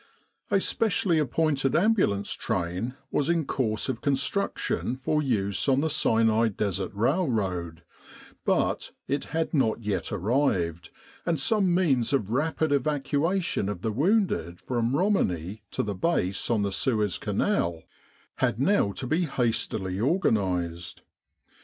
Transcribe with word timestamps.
A 0.49 0.59
specially 0.59 1.19
appointed 1.19 1.75
ambulance 1.75 2.33
train 2.33 2.95
was 3.11 3.29
in 3.29 3.45
course 3.45 3.87
of 3.87 4.01
construction 4.01 4.97
for 4.97 5.21
use 5.21 5.69
on 5.69 5.81
the 5.81 5.91
Sinai 5.91 6.47
Desert 6.47 6.89
railroad; 6.95 7.83
but 8.43 8.93
it 9.07 9.25
had 9.25 9.53
not 9.53 9.83
yet 9.83 10.11
arrived, 10.11 10.89
and 11.23 11.39
some 11.39 11.71
means 11.75 12.13
of 12.13 12.31
rapid 12.31 12.71
evacuation 12.71 13.69
of 13.69 13.83
the 13.83 13.91
wounded 13.91 14.59
from 14.59 14.95
Romani 14.95 15.61
to 15.69 15.83
the 15.83 15.93
Base 15.93 16.49
on 16.49 16.63
the 16.63 16.71
Suez 16.71 17.19
Canal 17.19 17.83
had 18.37 18.59
now 18.59 18.91
to 18.93 19.05
be 19.05 19.25
hastily 19.25 19.99
organised. 20.01 21.03